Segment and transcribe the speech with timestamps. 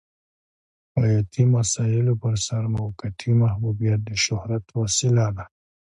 [0.97, 5.45] حیاتي مسایلو پرسر موقتي محبوبیت د شهرت وسیله ده.